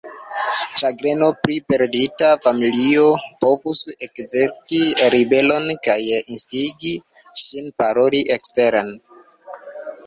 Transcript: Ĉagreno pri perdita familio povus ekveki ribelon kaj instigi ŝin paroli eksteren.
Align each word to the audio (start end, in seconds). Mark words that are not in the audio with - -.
Ĉagreno 0.81 1.27
pri 1.41 1.57
perdita 1.73 2.29
familio 2.45 3.03
povus 3.45 3.83
ekveki 4.09 4.81
ribelon 5.17 5.69
kaj 5.91 5.99
instigi 6.23 6.97
ŝin 7.45 7.71
paroli 7.85 8.25
eksteren. 8.41 8.93